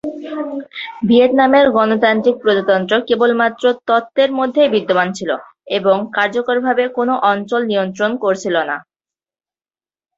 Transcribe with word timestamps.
ভিয়েতনামের 1.07 1.65
গণতান্ত্রিক 1.75 2.35
প্রজাতন্ত্র 2.41 2.93
কেবলমাত্র 3.07 3.63
তত্ত্বের 3.87 4.29
মধ্যেই 4.39 4.73
বিদ্যমান 4.75 5.07
ছিল 5.17 5.31
এবং 5.77 5.95
কার্যকরভাবে 6.17 6.83
কোনও 6.97 7.15
অঞ্চল 7.31 7.61
নিয়ন্ত্রণ 7.65 8.11
করছিল 8.23 8.55
না। 8.69 8.77